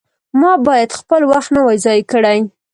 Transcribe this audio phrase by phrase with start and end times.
[0.41, 2.39] ما باید خپل وخت نه وای ضایع کړی.